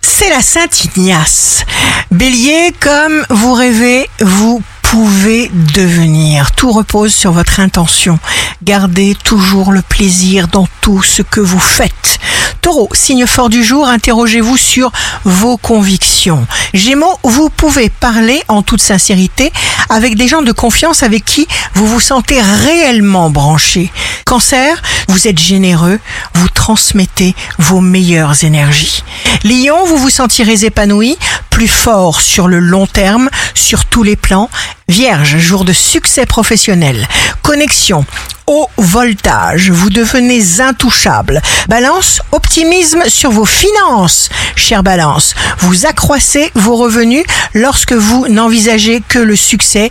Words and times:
c'est 0.00 0.30
la 0.30 0.42
Sainte 0.42 0.84
Ignace. 0.96 1.64
Bélier, 2.10 2.72
comme 2.80 3.24
vous 3.30 3.52
rêvez, 3.52 4.08
vous 4.20 4.62
pouvez 4.82 5.50
devenir. 5.74 6.52
Tout 6.52 6.72
repose 6.72 7.14
sur 7.14 7.32
votre 7.32 7.60
intention. 7.60 8.18
Gardez 8.62 9.16
toujours 9.22 9.70
le 9.70 9.82
plaisir 9.82 10.48
dans 10.48 10.66
tout 10.80 11.02
ce 11.02 11.22
que 11.22 11.40
vous 11.40 11.58
faites. 11.60 12.18
Taureau, 12.62 12.88
signe 12.92 13.26
fort 13.26 13.48
du 13.48 13.62
jour, 13.62 13.86
interrogez-vous 13.86 14.56
sur 14.56 14.90
vos 15.24 15.56
convictions. 15.56 16.46
Gémeaux, 16.74 17.18
vous 17.22 17.50
pouvez 17.50 17.88
parler 17.88 18.42
en 18.48 18.62
toute 18.62 18.82
sincérité 18.82 19.52
avec 19.88 20.16
des 20.16 20.26
gens 20.26 20.42
de 20.42 20.52
confiance 20.52 21.02
avec 21.02 21.24
qui 21.24 21.46
vous 21.74 21.86
vous 21.86 22.00
sentez 22.00 22.40
réellement 22.40 23.30
branché. 23.30 23.92
Cancer, 24.24 24.82
vous 25.08 25.26
êtes 25.26 25.38
généreux, 25.38 25.98
vous 26.34 26.48
transmettez 26.48 27.34
vos 27.58 27.80
meilleures 27.80 28.44
énergies. 28.44 29.02
Lion, 29.42 29.84
vous 29.86 29.96
vous 29.96 30.10
sentirez 30.10 30.64
épanoui, 30.64 31.18
plus 31.50 31.68
fort 31.68 32.20
sur 32.20 32.46
le 32.46 32.58
long 32.58 32.86
terme, 32.86 33.30
sur 33.54 33.86
tous 33.86 34.02
les 34.02 34.16
plans. 34.16 34.50
Vierge, 34.88 35.38
jour 35.38 35.64
de 35.64 35.72
succès 35.72 36.26
professionnel. 36.26 37.08
Connexion 37.42 38.04
au 38.46 38.68
voltage, 38.78 39.70
vous 39.70 39.90
devenez 39.90 40.60
intouchable. 40.60 41.42
Balance, 41.68 42.22
optimisme 42.32 43.02
sur 43.08 43.30
vos 43.30 43.44
finances. 43.44 44.30
Cher 44.56 44.82
Balance, 44.82 45.34
vous 45.58 45.84
accroissez 45.84 46.50
vos 46.54 46.76
revenus 46.76 47.24
lorsque 47.52 47.92
vous 47.92 48.26
n'envisagez 48.28 49.02
que 49.06 49.18
le 49.18 49.36
succès. 49.36 49.90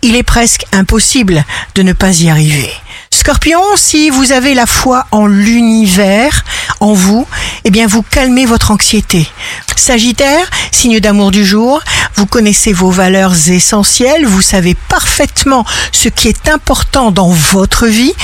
Il 0.00 0.16
est 0.16 0.22
presque 0.22 0.64
impossible 0.72 1.44
de 1.74 1.82
ne 1.82 1.92
pas 1.92 2.18
y 2.20 2.30
arriver. 2.30 2.72
Scorpion, 3.18 3.60
si 3.74 4.10
vous 4.10 4.30
avez 4.30 4.54
la 4.54 4.64
foi 4.64 5.04
en 5.10 5.26
l'univers, 5.26 6.44
en 6.78 6.92
vous, 6.92 7.26
eh 7.64 7.70
bien 7.70 7.88
vous 7.88 8.02
calmez 8.02 8.46
votre 8.46 8.70
anxiété. 8.70 9.28
Sagittaire, 9.74 10.48
signe 10.70 11.00
d'amour 11.00 11.32
du 11.32 11.44
jour, 11.44 11.82
vous 12.14 12.26
connaissez 12.26 12.72
vos 12.72 12.92
valeurs 12.92 13.34
essentielles, 13.48 14.24
vous 14.24 14.40
savez 14.40 14.76
parfaitement 14.88 15.64
ce 15.90 16.08
qui 16.08 16.28
est 16.28 16.48
important 16.48 17.10
dans 17.10 17.30
votre 17.30 17.88
vie. 17.88 18.14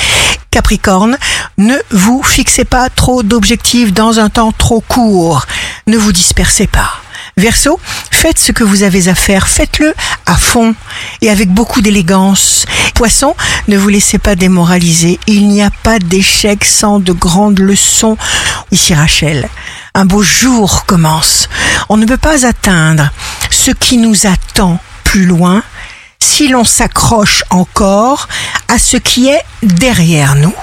Capricorne, 0.52 1.18
ne 1.58 1.76
vous 1.90 2.22
fixez 2.22 2.64
pas 2.64 2.88
trop 2.88 3.24
d'objectifs 3.24 3.92
dans 3.92 4.20
un 4.20 4.28
temps 4.28 4.52
trop 4.52 4.80
court. 4.80 5.44
Ne 5.88 5.98
vous 5.98 6.12
dispersez 6.12 6.68
pas. 6.68 7.00
Verseau, 7.36 7.80
faites 8.12 8.38
ce 8.38 8.52
que 8.52 8.62
vous 8.62 8.84
avez 8.84 9.08
à 9.08 9.16
faire, 9.16 9.48
faites-le 9.48 9.92
à 10.24 10.36
fond 10.36 10.76
et 11.20 11.30
avec 11.30 11.50
beaucoup 11.50 11.80
d'élégance. 11.80 12.64
Poisson, 12.94 13.34
ne 13.68 13.78
vous 13.78 13.88
laissez 13.88 14.18
pas 14.18 14.36
démoraliser, 14.36 15.18
il 15.26 15.48
n'y 15.48 15.62
a 15.62 15.70
pas 15.70 15.98
d'échec 15.98 16.64
sans 16.64 17.00
de 17.00 17.12
grandes 17.12 17.58
leçons. 17.58 18.16
Ici 18.70 18.94
Rachel, 18.94 19.48
un 19.94 20.04
beau 20.04 20.22
jour 20.22 20.84
commence. 20.86 21.48
On 21.88 21.96
ne 21.96 22.06
peut 22.06 22.16
pas 22.16 22.46
atteindre 22.46 23.10
ce 23.50 23.70
qui 23.70 23.98
nous 23.98 24.26
attend 24.26 24.78
plus 25.04 25.26
loin 25.26 25.62
si 26.18 26.48
l'on 26.48 26.64
s'accroche 26.64 27.44
encore 27.50 28.28
à 28.68 28.78
ce 28.78 28.96
qui 28.96 29.28
est 29.28 29.42
derrière 29.62 30.34
nous. 30.34 30.54